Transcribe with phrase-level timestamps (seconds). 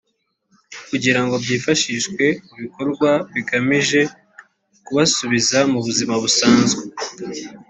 [0.89, 4.01] kugirango byifashishwe mu bikorwa bigamije
[4.85, 6.83] kubasubiza mu buzima bisanzwe